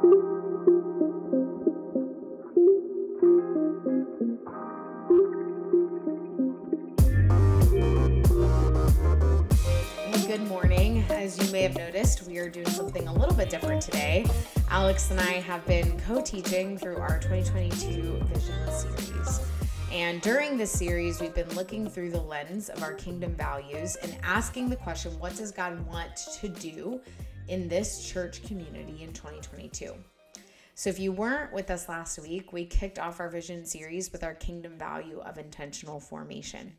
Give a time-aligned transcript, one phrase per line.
[0.00, 0.08] Good
[10.48, 11.04] morning.
[11.10, 14.24] As you may have noticed, we are doing something a little bit different today.
[14.70, 19.40] Alex and I have been co teaching through our 2022 Vision series.
[19.92, 24.16] And during this series, we've been looking through the lens of our kingdom values and
[24.22, 27.02] asking the question what does God want to do
[27.50, 29.92] in this church community in 2022?
[30.76, 34.22] So, if you weren't with us last week, we kicked off our vision series with
[34.22, 36.72] our kingdom value of intentional formation.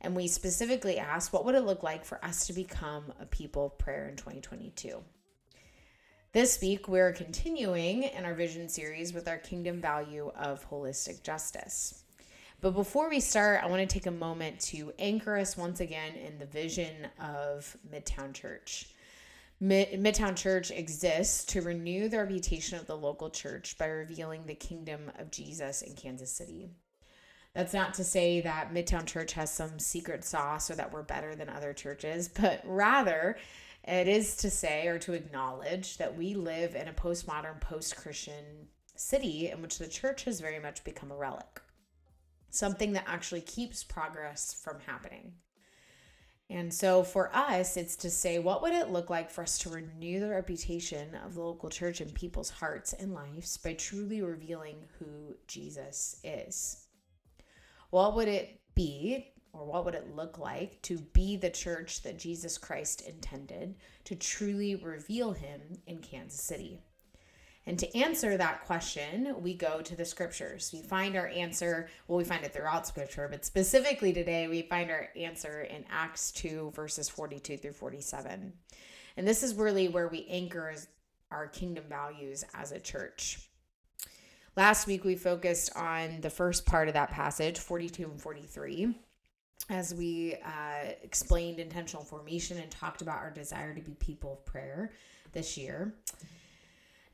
[0.00, 3.66] And we specifically asked, what would it look like for us to become a people
[3.66, 5.02] of prayer in 2022?
[6.32, 12.04] This week, we're continuing in our vision series with our kingdom value of holistic justice.
[12.60, 16.14] But before we start, I want to take a moment to anchor us once again
[16.14, 18.86] in the vision of Midtown Church.
[19.62, 25.10] Midtown Church exists to renew the reputation of the local church by revealing the kingdom
[25.18, 26.68] of Jesus in Kansas City.
[27.54, 31.34] That's not to say that Midtown Church has some secret sauce or that we're better
[31.34, 33.38] than other churches, but rather
[33.82, 38.68] it is to say or to acknowledge that we live in a postmodern, post Christian
[38.94, 41.62] city in which the church has very much become a relic,
[42.50, 45.32] something that actually keeps progress from happening.
[46.48, 49.68] And so for us, it's to say, what would it look like for us to
[49.68, 54.76] renew the reputation of the local church in people's hearts and lives by truly revealing
[54.98, 56.86] who Jesus is?
[57.90, 62.18] What would it be or what would it look like to be the church that
[62.18, 63.74] Jesus Christ intended
[64.04, 66.80] to truly reveal him in Kansas City?
[67.66, 70.70] And to answer that question, we go to the scriptures.
[70.72, 74.88] We find our answer, well, we find it throughout scripture, but specifically today, we find
[74.88, 78.52] our answer in Acts 2, verses 42 through 47.
[79.16, 80.74] And this is really where we anchor
[81.32, 83.40] our kingdom values as a church.
[84.56, 88.94] Last week, we focused on the first part of that passage, 42 and 43,
[89.68, 94.46] as we uh, explained intentional formation and talked about our desire to be people of
[94.46, 94.92] prayer
[95.32, 95.94] this year.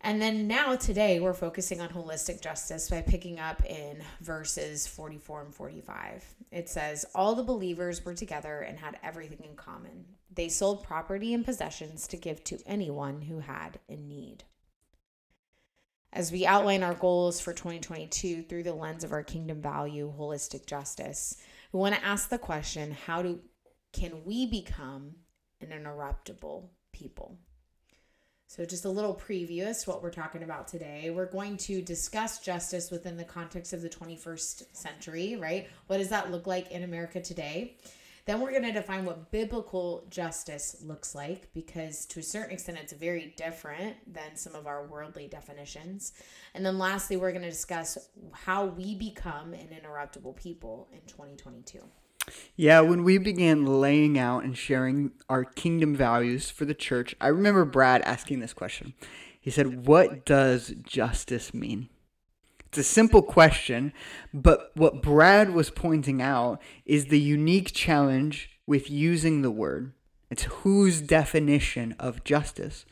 [0.04, 5.42] And then now, today, we're focusing on holistic justice by picking up in verses 44
[5.42, 6.24] and 45.
[6.50, 10.04] It says, All the believers were together and had everything in common.
[10.34, 14.44] They sold property and possessions to give to anyone who had in need
[16.12, 20.66] as we outline our goals for 2022 through the lens of our kingdom value, holistic
[20.66, 21.36] justice,
[21.72, 23.40] we want to ask the question how do
[23.92, 25.12] can we become
[25.60, 27.38] an interruptible people?
[28.54, 31.08] So, just a little preview as to what we're talking about today.
[31.08, 35.70] We're going to discuss justice within the context of the 21st century, right?
[35.86, 37.78] What does that look like in America today?
[38.26, 42.76] Then we're going to define what biblical justice looks like because to a certain extent
[42.78, 46.12] it's very different than some of our worldly definitions.
[46.52, 47.96] And then lastly, we're going to discuss
[48.32, 51.78] how we become an interruptible people in 2022.
[52.56, 57.28] Yeah, when we began laying out and sharing our kingdom values for the church, I
[57.28, 58.94] remember Brad asking this question.
[59.40, 61.88] He said, What does justice mean?
[62.66, 63.92] It's a simple question,
[64.32, 69.92] but what Brad was pointing out is the unique challenge with using the word.
[70.30, 72.86] It's whose definition of justice.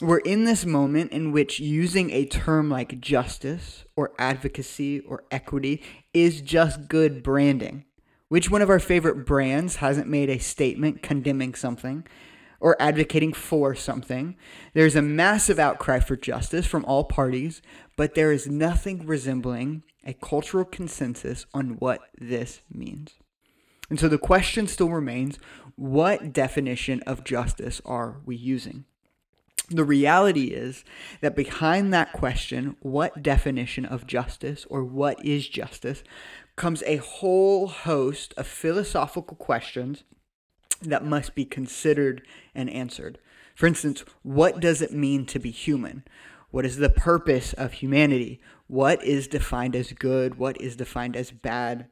[0.00, 5.82] We're in this moment in which using a term like justice or advocacy or equity
[6.12, 7.85] is just good branding.
[8.28, 12.06] Which one of our favorite brands hasn't made a statement condemning something
[12.60, 14.36] or advocating for something.
[14.74, 17.62] There's a massive outcry for justice from all parties,
[17.96, 23.14] but there is nothing resembling a cultural consensus on what this means.
[23.90, 25.38] And so the question still remains
[25.76, 28.84] what definition of justice are we using?
[29.68, 30.84] The reality is
[31.20, 36.04] that behind that question, what definition of justice or what is justice,
[36.54, 40.04] comes a whole host of philosophical questions
[40.82, 42.22] that must be considered
[42.54, 43.18] and answered.
[43.54, 46.04] For instance, what does it mean to be human?
[46.50, 48.40] What is the purpose of humanity?
[48.68, 50.36] What is defined as good?
[50.36, 51.88] What is defined as bad?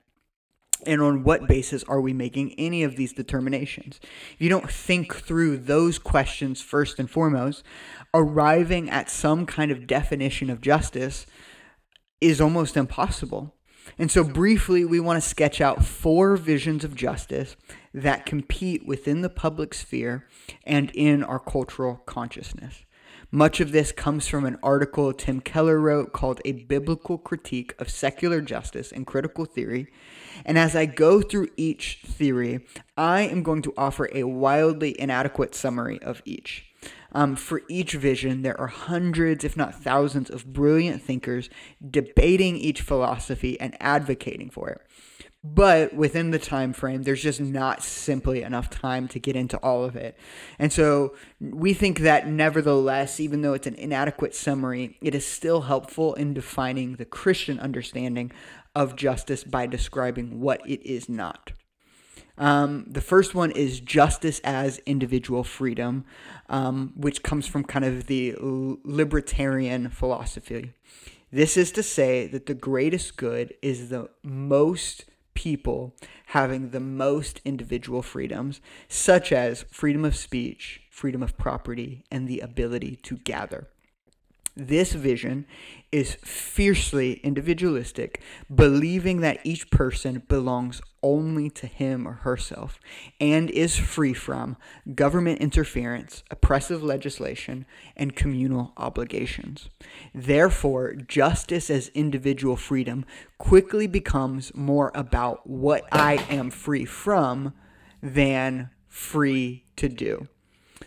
[0.86, 4.00] And on what basis are we making any of these determinations?
[4.32, 7.62] If you don't think through those questions first and foremost,
[8.12, 11.26] arriving at some kind of definition of justice
[12.20, 13.54] is almost impossible.
[13.98, 17.56] And so, briefly, we want to sketch out four visions of justice
[17.92, 20.26] that compete within the public sphere
[20.64, 22.84] and in our cultural consciousness.
[23.34, 27.90] Much of this comes from an article Tim Keller wrote called A Biblical Critique of
[27.90, 29.88] Secular Justice and Critical Theory.
[30.44, 32.64] And as I go through each theory,
[32.96, 36.66] I am going to offer a wildly inadequate summary of each.
[37.10, 41.50] Um, for each vision, there are hundreds, if not thousands, of brilliant thinkers
[41.84, 44.80] debating each philosophy and advocating for it.
[45.46, 49.84] But within the time frame, there's just not simply enough time to get into all
[49.84, 50.16] of it.
[50.58, 55.62] And so we think that nevertheless, even though it's an inadequate summary, it is still
[55.62, 58.32] helpful in defining the Christian understanding
[58.74, 61.52] of justice by describing what it is not.
[62.38, 66.06] Um, the first one is justice as individual freedom,
[66.48, 70.72] um, which comes from kind of the libertarian philosophy.
[71.30, 75.04] This is to say that the greatest good is the most
[75.34, 75.94] people
[76.26, 82.40] having the most individual freedoms, such as freedom of speech, freedom of property, and the
[82.40, 83.68] ability to gather.
[84.56, 85.46] This vision
[85.90, 88.22] is fiercely individualistic,
[88.52, 92.78] believing that each person belongs only to him or herself
[93.20, 94.56] and is free from
[94.94, 97.66] government interference, oppressive legislation,
[97.96, 99.70] and communal obligations.
[100.14, 103.04] Therefore, justice as individual freedom
[103.38, 107.54] quickly becomes more about what I am free from
[108.00, 110.28] than free to do.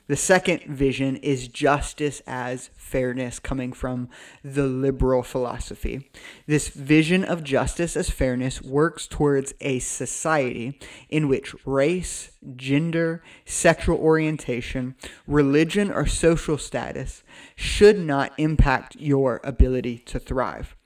[0.07, 4.07] The second vision is justice as fairness, coming from
[4.41, 6.09] the liberal philosophy.
[6.45, 13.97] This vision of justice as fairness works towards a society in which race, gender, sexual
[13.97, 14.95] orientation,
[15.27, 17.23] religion, or social status
[17.57, 20.76] should not impact your ability to thrive.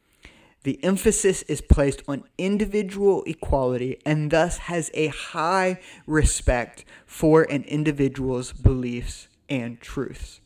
[0.64, 7.64] The emphasis is placed on individual equality and thus has a high respect for an
[7.64, 10.40] individual's beliefs and truths.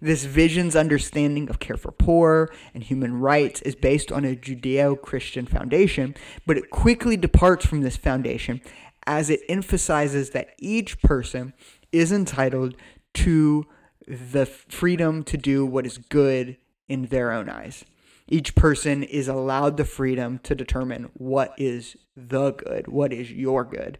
[0.00, 5.00] This vision's understanding of care for poor and human rights is based on a Judeo
[5.00, 6.14] Christian foundation,
[6.46, 8.60] but it quickly departs from this foundation
[9.04, 11.54] as it emphasizes that each person
[11.90, 12.76] is entitled
[13.14, 13.66] to
[14.06, 16.56] the freedom to do what is good
[16.88, 17.84] in their own eyes
[18.28, 23.64] each person is allowed the freedom to determine what is the good, what is your
[23.64, 23.98] good.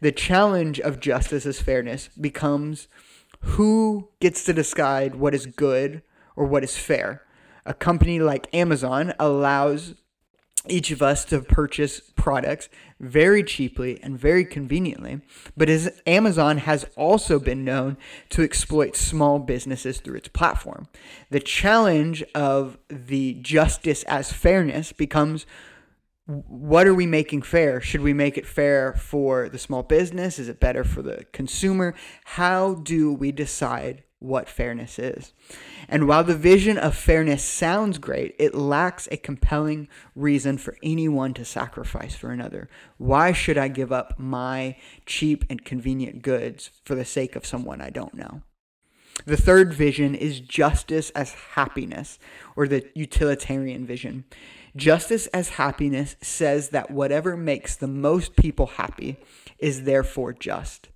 [0.00, 2.88] The challenge of justice as fairness becomes
[3.40, 6.02] who gets to decide what is good
[6.36, 7.22] or what is fair.
[7.66, 9.94] A company like Amazon allows
[10.68, 12.68] each of us to purchase products
[12.98, 15.20] very cheaply and very conveniently.
[15.56, 17.96] But as Amazon has also been known
[18.30, 20.88] to exploit small businesses through its platform.
[21.30, 25.46] The challenge of the justice as fairness becomes
[26.26, 27.80] what are we making fair?
[27.80, 30.38] Should we make it fair for the small business?
[30.38, 31.94] Is it better for the consumer?
[32.24, 35.32] How do we decide what fairness is.
[35.88, 41.34] And while the vision of fairness sounds great, it lacks a compelling reason for anyone
[41.34, 42.68] to sacrifice for another.
[42.98, 44.76] Why should I give up my
[45.06, 48.42] cheap and convenient goods for the sake of someone I don't know?
[49.26, 52.18] The third vision is justice as happiness,
[52.56, 54.24] or the utilitarian vision.
[54.76, 59.16] Justice as happiness says that whatever makes the most people happy
[59.58, 60.88] is therefore just.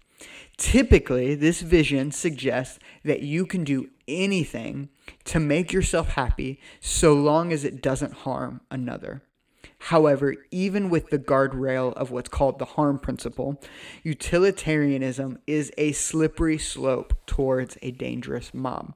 [0.57, 4.89] Typically, this vision suggests that you can do anything
[5.25, 9.23] to make yourself happy so long as it doesn't harm another.
[9.79, 13.61] However, even with the guardrail of what's called the harm principle,
[14.03, 18.95] utilitarianism is a slippery slope towards a dangerous mob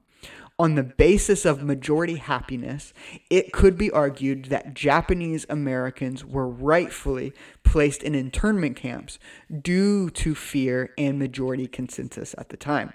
[0.59, 2.93] on the basis of majority happiness,
[3.29, 7.31] it could be argued that Japanese Americans were rightfully
[7.63, 9.17] placed in internment camps
[9.61, 12.91] due to fear and majority consensus at the time.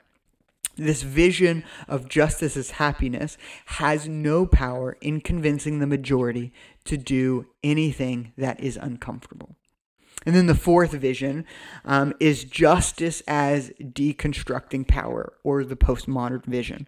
[0.77, 6.53] This vision of justice as happiness has no power in convincing the majority
[6.85, 9.57] to do anything that is uncomfortable.
[10.27, 11.45] And then the fourth vision
[11.85, 16.87] um, is justice as deconstructing power, or the postmodern vision.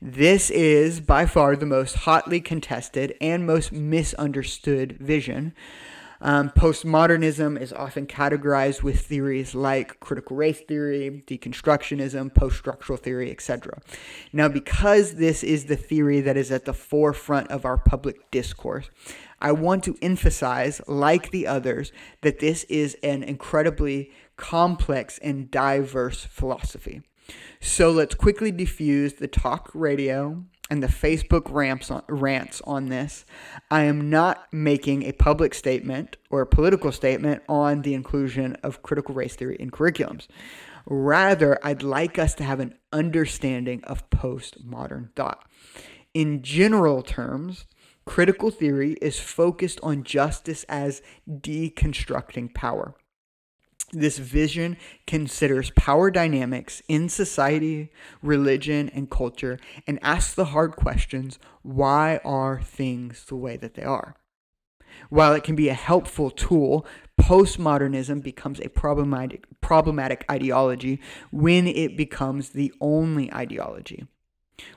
[0.00, 5.54] This is by far the most hotly contested and most misunderstood vision.
[6.20, 13.30] Um, postmodernism is often categorized with theories like critical race theory, deconstructionism, post structural theory,
[13.30, 13.80] etc.
[14.32, 18.90] Now, because this is the theory that is at the forefront of our public discourse,
[19.40, 21.92] I want to emphasize, like the others,
[22.22, 27.02] that this is an incredibly complex and diverse philosophy.
[27.60, 33.24] So let's quickly diffuse the talk radio and the Facebook rants on, rants on this.
[33.70, 38.82] I am not making a public statement or a political statement on the inclusion of
[38.82, 40.26] critical race theory in curriculums.
[40.86, 45.44] Rather, I'd like us to have an understanding of postmodern thought.
[46.14, 47.66] In general terms,
[48.08, 52.94] critical theory is focused on justice as deconstructing power.
[53.92, 61.38] This vision considers power dynamics in society, religion, and culture and asks the hard questions
[61.60, 64.16] why are things the way that they are?
[65.10, 66.86] While it can be a helpful tool,
[67.20, 70.98] postmodernism becomes a problematic, problematic ideology
[71.30, 74.06] when it becomes the only ideology.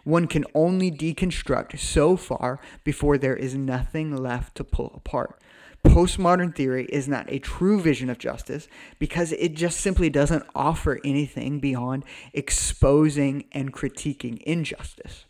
[0.04, 5.42] One can only deconstruct so far before there is nothing left to pull apart.
[5.84, 8.68] Postmodern theory is not a true vision of justice
[9.00, 15.26] because it just simply doesn't offer anything beyond exposing and critiquing injustice.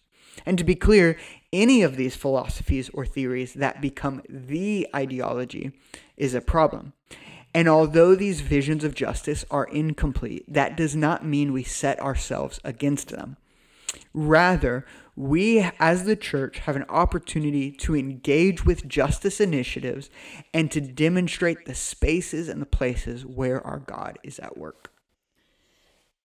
[0.46, 1.18] And to be clear,
[1.54, 5.72] any of these philosophies or theories that become the ideology
[6.18, 6.94] is a problem.
[7.54, 12.60] And although these visions of justice are incomplete, that does not mean we set ourselves
[12.64, 13.38] against them.
[14.14, 20.10] Rather, we as the church have an opportunity to engage with justice initiatives
[20.54, 24.92] and to demonstrate the spaces and the places where our God is at work.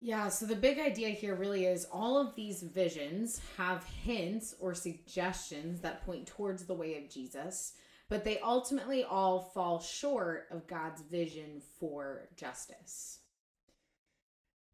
[0.01, 4.75] Yeah, so the big idea here really is all of these visions have hints or
[4.75, 7.73] suggestions that point towards the way of Jesus,
[8.11, 13.21] but they ultimately all fall short of God's vision for justice.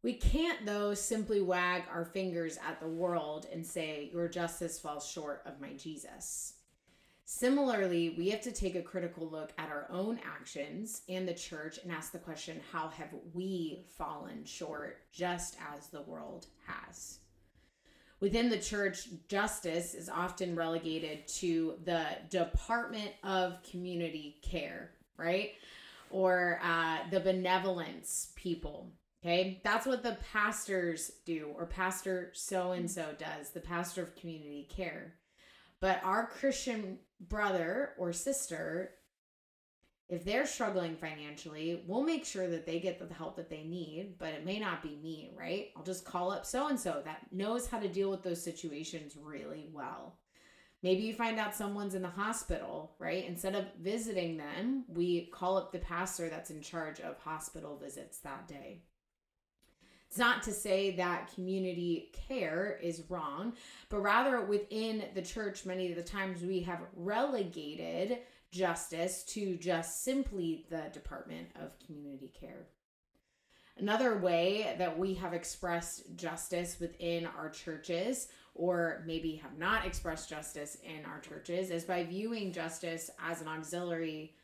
[0.03, 5.07] We can't, though, simply wag our fingers at the world and say, Your justice falls
[5.07, 6.53] short of my Jesus.
[7.33, 11.79] Similarly, we have to take a critical look at our own actions and the church
[11.81, 17.19] and ask the question how have we fallen short just as the world has?
[18.19, 25.51] Within the church, justice is often relegated to the Department of Community Care, right?
[26.09, 28.91] Or uh, the benevolence people
[29.23, 34.15] Okay, that's what the pastors do, or pastor so and so does, the pastor of
[34.15, 35.13] community care.
[35.79, 38.95] But our Christian brother or sister,
[40.09, 44.15] if they're struggling financially, we'll make sure that they get the help that they need,
[44.17, 45.69] but it may not be me, right?
[45.77, 49.15] I'll just call up so and so that knows how to deal with those situations
[49.15, 50.17] really well.
[50.81, 53.25] Maybe you find out someone's in the hospital, right?
[53.27, 58.17] Instead of visiting them, we call up the pastor that's in charge of hospital visits
[58.19, 58.81] that day.
[60.11, 63.53] It's not to say that community care is wrong,
[63.87, 68.17] but rather within the church, many of the times we have relegated
[68.51, 72.67] justice to just simply the Department of Community Care.
[73.77, 80.29] Another way that we have expressed justice within our churches, or maybe have not expressed
[80.29, 84.35] justice in our churches, is by viewing justice as an auxiliary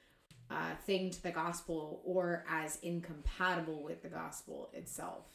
[0.49, 5.25] uh, thing to the gospel or as incompatible with the gospel itself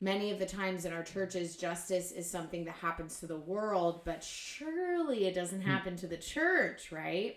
[0.00, 4.02] many of the times in our churches justice is something that happens to the world
[4.04, 5.68] but surely it doesn't hmm.
[5.68, 7.36] happen to the church right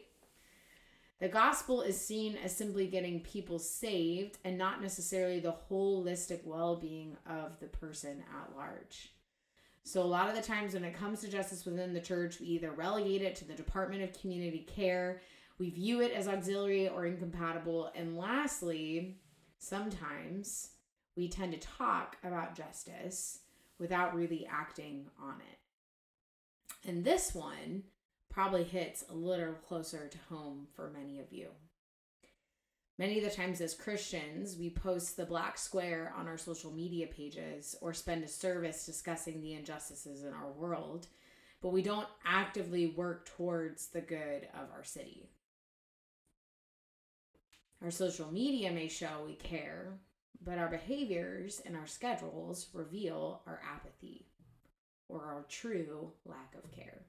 [1.19, 7.15] the gospel is seen as simply getting people saved and not necessarily the holistic well-being
[7.25, 9.13] of the person at large
[9.83, 12.47] so a lot of the times when it comes to justice within the church we
[12.47, 15.21] either relegate it to the department of community care
[15.59, 19.17] we view it as auxiliary or incompatible and lastly
[19.59, 20.71] sometimes
[21.19, 23.39] we tend to talk about justice
[23.77, 26.89] without really acting on it.
[26.89, 27.83] And this one
[28.29, 31.49] probably hits a little closer to home for many of you.
[32.97, 37.07] Many of the times, as Christians, we post the black square on our social media
[37.07, 41.07] pages or spend a service discussing the injustices in our world,
[41.61, 45.29] but we don't actively work towards the good of our city.
[47.83, 49.99] Our social media may show we care,
[50.43, 54.25] but our behaviors and our schedules reveal our apathy
[55.07, 57.05] or our true lack of care.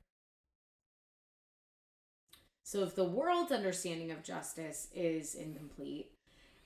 [2.63, 6.13] So, if the world's understanding of justice is incomplete,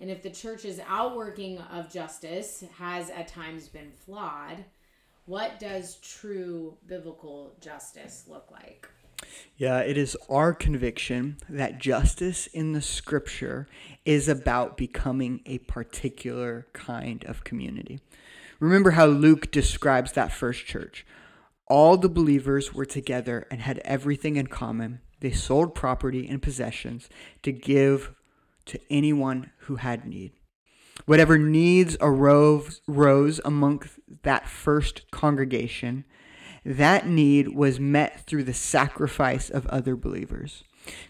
[0.00, 4.64] and if the church's outworking of justice has at times been flawed,
[5.26, 8.88] what does true biblical justice look like?
[9.56, 13.68] Yeah, it is our conviction that justice in the scripture
[14.04, 18.00] is about becoming a particular kind of community.
[18.58, 21.06] Remember how Luke describes that first church.
[21.68, 25.00] All the believers were together and had everything in common.
[25.20, 27.08] They sold property and possessions
[27.42, 28.12] to give
[28.66, 30.32] to anyone who had need.
[31.06, 33.82] Whatever needs arose, rose among
[34.22, 36.04] that first congregation,
[36.64, 40.64] that need was met through the sacrifice of other believers.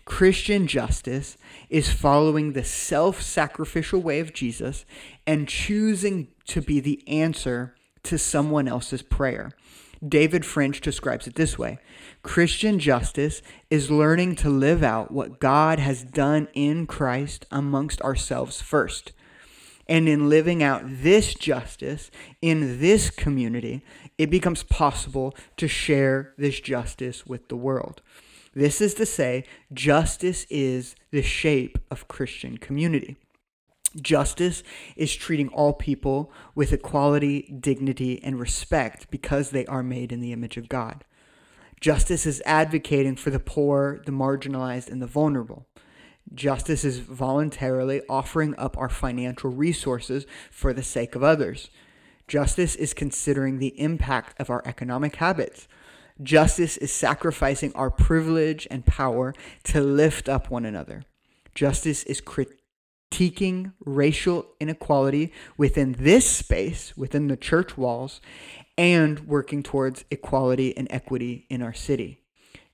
[0.05, 1.37] Christian justice
[1.69, 4.85] is following the self sacrificial way of Jesus
[5.27, 9.53] and choosing to be the answer to someone else's prayer.
[10.07, 11.79] David French describes it this way
[12.23, 18.61] Christian justice is learning to live out what God has done in Christ amongst ourselves
[18.61, 19.13] first.
[19.87, 23.85] And in living out this justice in this community,
[24.19, 28.03] it becomes possible to share this justice with the world.
[28.55, 33.17] This is to say, justice is the shape of Christian community.
[34.01, 34.63] Justice
[34.97, 40.33] is treating all people with equality, dignity, and respect because they are made in the
[40.33, 41.05] image of God.
[41.81, 45.67] Justice is advocating for the poor, the marginalized, and the vulnerable.
[46.33, 51.71] Justice is voluntarily offering up our financial resources for the sake of others.
[52.27, 55.69] Justice is considering the impact of our economic habits.
[56.23, 61.05] Justice is sacrificing our privilege and power to lift up one another.
[61.55, 68.21] Justice is critiquing racial inequality within this space, within the church walls,
[68.79, 72.24] and working towards equality and equity in our city.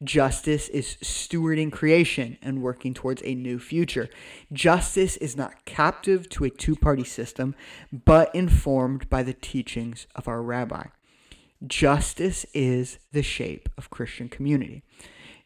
[0.02, 4.08] Justice is stewarding creation and working towards a new future.
[4.50, 7.54] Justice is not captive to a two party system,
[7.92, 10.84] but informed by the teachings of our rabbi.
[11.66, 14.82] Justice is the shape of Christian community.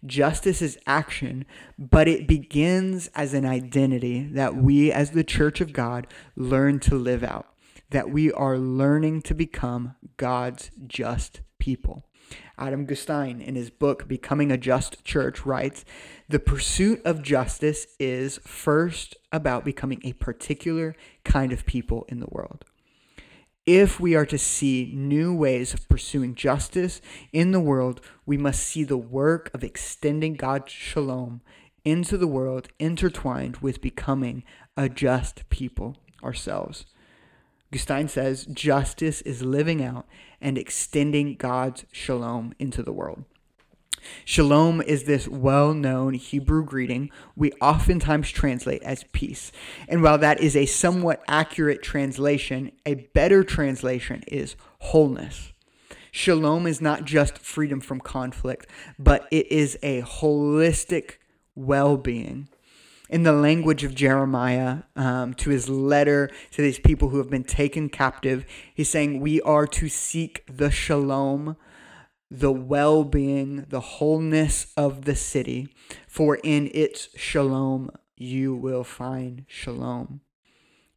[0.07, 1.47] Justice is action,
[1.79, 6.07] but it begins as an identity that we, as the church of God,
[6.37, 7.47] learn to live out,
[7.91, 12.05] that we are learning to become God's just people.
[12.59, 15.85] Adam Gustine, in his book Becoming a Just Church, writes
[16.29, 22.29] The pursuit of justice is first about becoming a particular kind of people in the
[22.31, 22.65] world.
[23.67, 27.01] If we are to see new ways of pursuing justice
[27.33, 31.41] in the world, we must see the work of extending God's shalom
[31.85, 34.45] into the world intertwined with becoming
[34.77, 36.85] a just people ourselves.
[37.75, 40.07] Gustine says justice is living out
[40.41, 43.25] and extending God's shalom into the world.
[44.25, 49.51] Shalom is this well known Hebrew greeting we oftentimes translate as peace.
[49.89, 55.53] And while that is a somewhat accurate translation, a better translation is wholeness.
[56.13, 58.69] Shalom is not just freedom from conflict,
[59.01, 61.15] but it is a holistic
[61.57, 62.49] well being
[63.11, 67.45] in the language of Jeremiah um, to his letter to these people who have been
[67.45, 68.47] taken captive.
[68.75, 71.57] He's saying, We are to seek the shalom,
[72.31, 75.69] the well being, the wholeness of the city,
[76.07, 80.21] for in its shalom you will find shalom.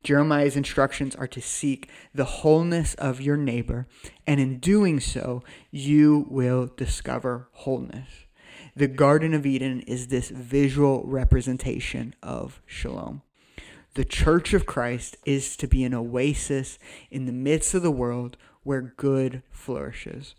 [0.04, 3.88] Jeremiah's instructions are to seek the wholeness of your neighbor,
[4.26, 8.27] and in doing so, you will discover wholeness
[8.78, 13.24] the Garden of Eden is this visual representation of shalom.
[13.96, 16.78] The church of Christ is to be an oasis
[17.10, 20.36] in the midst of the world where good flourishes.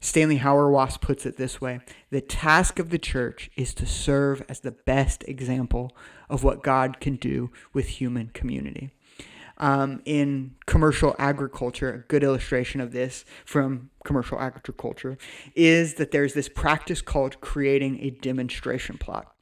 [0.00, 1.78] Stanley Hauerwas puts it this way
[2.10, 5.96] The task of the church is to serve as the best example
[6.28, 8.90] of what God can do with human community
[9.62, 15.16] um, in commercial agriculture, a good illustration of this from commercial agriculture
[15.54, 19.32] is that there's this practice called creating a demonstration plot.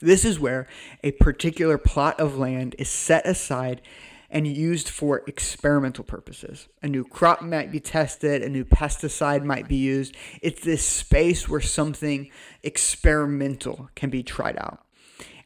[0.00, 0.66] This is where
[1.02, 3.80] a particular plot of land is set aside
[4.28, 6.68] and used for experimental purposes.
[6.82, 10.14] A new crop might be tested, a new pesticide might be used.
[10.42, 12.30] It's this space where something
[12.62, 14.84] experimental can be tried out.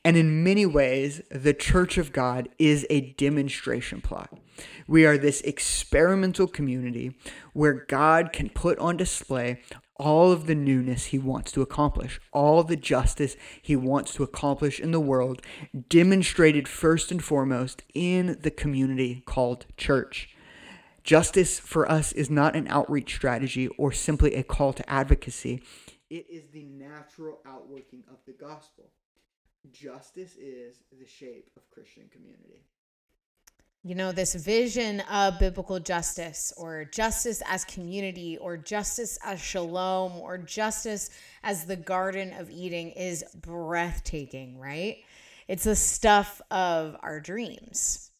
[0.04, 4.38] And in many ways, the church of God is a demonstration plot.
[4.86, 7.16] We are this experimental community
[7.54, 9.62] where God can put on display
[9.96, 14.78] all of the newness he wants to accomplish, all the justice he wants to accomplish
[14.78, 15.40] in the world,
[15.88, 20.34] demonstrated first and foremost in the community called church.
[21.02, 25.62] Justice for us is not an outreach strategy or simply a call to advocacy.
[26.10, 28.90] It is the natural outworking of the gospel
[29.72, 32.64] justice is the shape of Christian community.
[33.86, 40.12] You know, this vision of biblical justice or justice as community or justice as shalom
[40.16, 41.10] or justice
[41.42, 44.98] as the Garden of Eden is breathtaking, right?
[45.48, 48.10] It's the stuff of our dreams.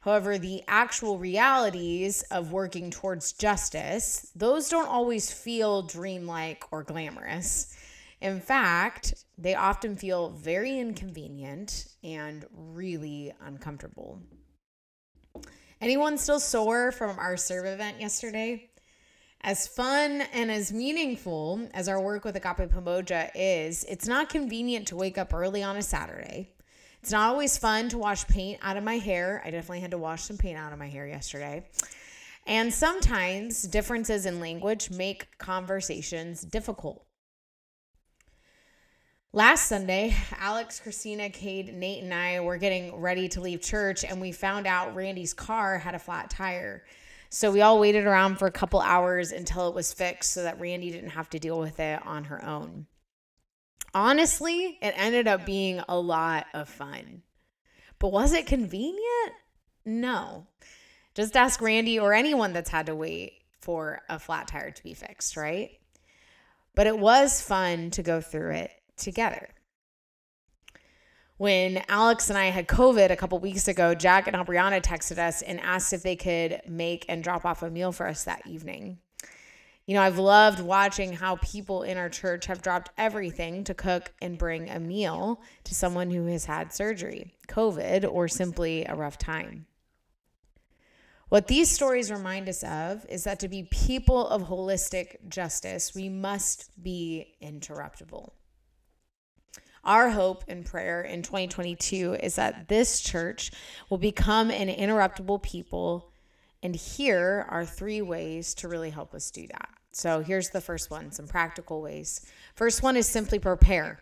[0.00, 7.76] However, the actual realities of working towards justice, those don't always feel dreamlike or glamorous.
[8.20, 14.20] In fact, they often feel very inconvenient and really uncomfortable.
[15.80, 18.70] Anyone still sore from our serve event yesterday?
[19.42, 24.88] As fun and as meaningful as our work with Agape Pomoja is, it's not convenient
[24.88, 26.50] to wake up early on a Saturday.
[27.00, 29.40] It's not always fun to wash paint out of my hair.
[29.42, 31.64] I definitely had to wash some paint out of my hair yesterday.
[32.46, 37.06] And sometimes differences in language make conversations difficult.
[39.32, 44.20] Last Sunday, Alex, Christina, Cade, Nate, and I were getting ready to leave church, and
[44.20, 46.82] we found out Randy's car had a flat tire.
[47.28, 50.58] So we all waited around for a couple hours until it was fixed so that
[50.58, 52.86] Randy didn't have to deal with it on her own.
[53.94, 57.22] Honestly, it ended up being a lot of fun.
[58.00, 59.32] But was it convenient?
[59.84, 60.48] No.
[61.14, 64.94] Just ask Randy or anyone that's had to wait for a flat tire to be
[64.94, 65.70] fixed, right?
[66.74, 69.48] But it was fun to go through it together.
[71.36, 75.40] When Alex and I had COVID a couple weeks ago, Jack and Aubriana texted us
[75.40, 78.98] and asked if they could make and drop off a meal for us that evening.
[79.86, 84.12] You know, I've loved watching how people in our church have dropped everything to cook
[84.20, 89.16] and bring a meal to someone who has had surgery, COVID, or simply a rough
[89.16, 89.66] time.
[91.30, 96.08] What these stories remind us of is that to be people of holistic justice, we
[96.08, 98.32] must be interruptible.
[99.84, 103.50] Our hope and prayer in 2022 is that this church
[103.88, 106.12] will become an interruptible people.
[106.62, 109.70] And here are three ways to really help us do that.
[109.92, 112.26] So here's the first one some practical ways.
[112.54, 114.00] First one is simply prepare.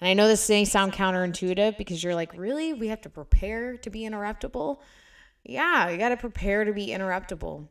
[0.00, 2.74] And I know this may sound counterintuitive because you're like, really?
[2.74, 4.78] We have to prepare to be interruptible?
[5.44, 7.68] Yeah, you got to prepare to be interruptible.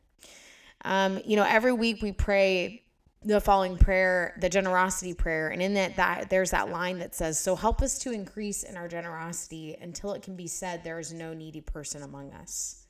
[0.86, 2.84] Um, you know, every week we pray
[3.26, 7.40] the following prayer, the generosity prayer, and in that that there's that line that says,
[7.40, 11.14] "So help us to increase in our generosity until it can be said there is
[11.14, 12.86] no needy person among us."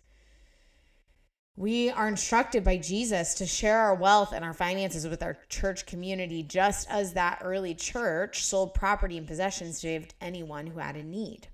[1.55, 5.85] We are instructed by Jesus to share our wealth and our finances with our church
[5.85, 11.03] community, just as that early church sold property and possessions to anyone who had a
[11.03, 11.49] need.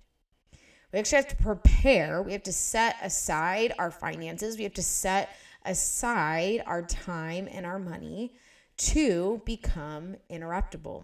[0.94, 2.22] We actually have to prepare.
[2.22, 4.58] We have to set aside our finances.
[4.58, 5.30] We have to set
[5.66, 8.34] aside our time and our money
[8.80, 11.04] to become interruptible.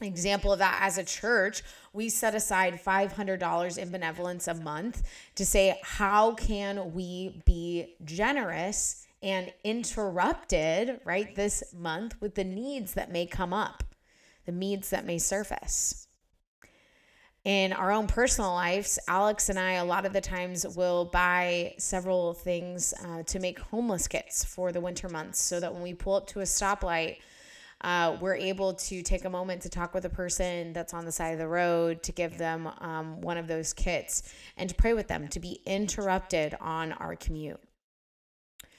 [0.00, 5.02] example of that as a church, we set aside $500 in benevolence a month
[5.34, 12.94] to say, how can we be generous and interrupted, right, this month with the needs
[12.94, 13.82] that may come up,
[14.46, 16.07] the needs that may surface
[17.48, 21.72] in our own personal lives, Alex and I, a lot of the times, will buy
[21.78, 25.94] several things uh, to make homeless kits for the winter months so that when we
[25.94, 27.20] pull up to a stoplight,
[27.80, 31.10] uh, we're able to take a moment to talk with a person that's on the
[31.10, 34.92] side of the road, to give them um, one of those kits, and to pray
[34.92, 37.60] with them, to be interrupted on our commute.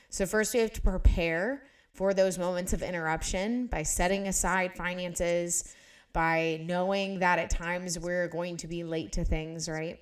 [0.10, 1.64] So, first, we have to prepare
[1.96, 5.74] for those moments of interruption by setting aside finances
[6.14, 10.00] by knowing that at times we're going to be late to things, right?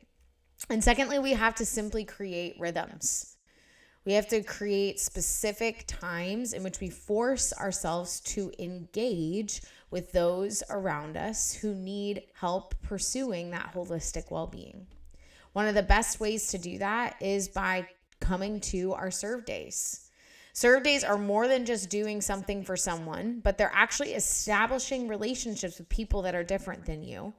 [0.70, 3.38] And secondly, we have to simply create rhythms.
[4.06, 10.64] We have to create specific times in which we force ourselves to engage with those
[10.70, 14.88] around us who need help pursuing that holistic well being.
[15.54, 17.88] One of the best ways to do that is by
[18.20, 20.07] coming to our serve days.
[20.58, 25.78] Serve days are more than just doing something for someone, but they're actually establishing relationships
[25.78, 27.32] with people that are different than you.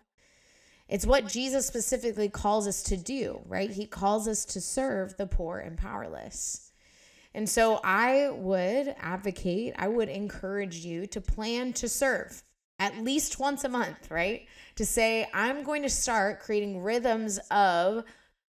[0.88, 3.72] It's what Jesus specifically calls us to do, right?
[3.72, 6.70] He calls us to serve the poor and powerless.
[7.34, 12.44] And so I would advocate, I would encourage you to plan to serve
[12.78, 14.46] at least once a month, right?
[14.76, 18.04] To say, I'm going to start creating rhythms of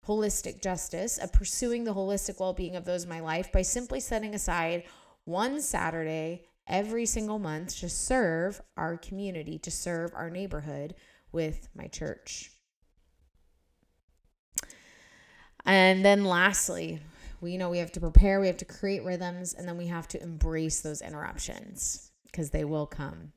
[0.08, 4.00] holistic justice, of pursuing the holistic well being of those in my life by simply
[4.00, 4.84] setting aside
[5.24, 10.94] one Saturday every single month to serve our community, to serve our neighborhood
[11.30, 12.50] with my church.
[15.64, 17.00] And then lastly,
[17.40, 20.08] we know we have to prepare, we have to create rhythms, and then we have
[20.08, 23.32] to embrace those interruptions because they will come.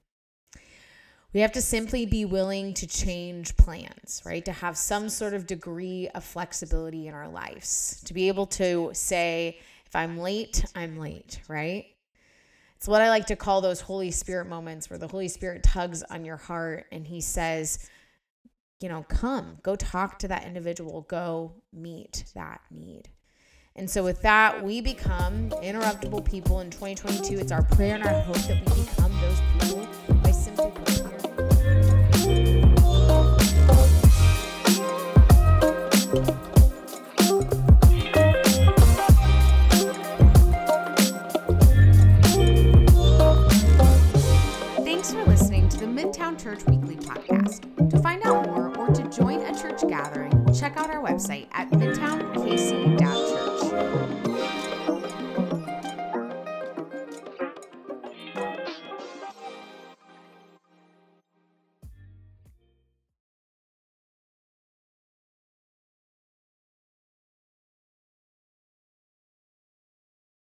[1.34, 4.44] We have to simply be willing to change plans, right?
[4.44, 8.89] To have some sort of degree of flexibility in our lives, to be able to
[8.94, 11.86] say, if I'm late, I'm late, right?
[12.76, 16.04] It's what I like to call those Holy Spirit moments where the Holy Spirit tugs
[16.04, 17.89] on your heart and he says,
[18.82, 23.10] you know, come, go talk to that individual, go meet that need.
[23.76, 27.39] And so, with that, we become interruptible people in 2022.
[27.39, 29.88] It's our prayer and our hope that we become those people